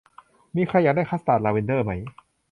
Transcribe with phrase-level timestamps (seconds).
[0.55, 1.91] มีใครอยากได้คัสตาร์ดลาเวนเดอร์ไหม